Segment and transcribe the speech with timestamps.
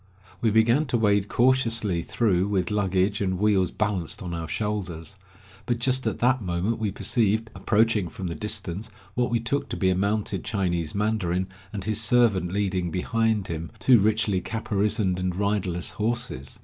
[0.41, 5.15] We began to wade cautiously through with luggage and wheels balanced on our shoulders.
[5.67, 9.77] But just at that moment we perceived, approaching from the distance, what we took to
[9.77, 15.35] be a mounted Chinese mandarin, and his servant leading behind him two richly caparisoned and
[15.35, 16.59] riderless horses.